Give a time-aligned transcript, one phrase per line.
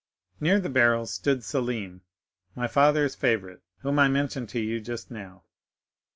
[0.39, 2.01] "Near the barrels stood Selim,
[2.55, 5.43] my father's favorite, whom I mentioned to you just now.